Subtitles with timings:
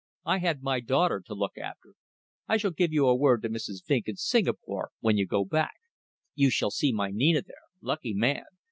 [0.25, 1.93] I had my daughter to look after.
[2.47, 3.85] I shall give you a word to Mrs.
[3.85, 5.75] Vinck in Singapore when you go back.
[6.33, 7.61] You shall see my Nina there.
[7.83, 8.45] Lucky man.